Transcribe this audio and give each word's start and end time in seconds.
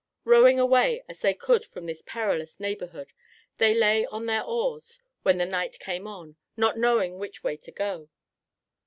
Rowing 0.23 0.59
away 0.59 1.03
as 1.07 1.19
they 1.19 1.35
could 1.35 1.63
from 1.63 1.85
this 1.85 2.01
perilous 2.03 2.59
neighborhood, 2.59 3.13
they 3.59 3.75
lay 3.75 4.03
on 4.07 4.25
their 4.25 4.41
oars 4.43 4.97
when 5.21 5.37
the 5.37 5.45
night 5.45 5.77
came 5.77 6.07
on, 6.07 6.37
not 6.57 6.75
knowing 6.75 7.19
which 7.19 7.43
way 7.43 7.55
to 7.57 7.71
go. 7.71 8.09